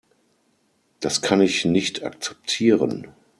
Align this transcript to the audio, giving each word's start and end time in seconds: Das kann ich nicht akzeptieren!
Das 0.99 1.21
kann 1.21 1.41
ich 1.41 1.63
nicht 1.63 2.01
akzeptieren! 2.03 3.09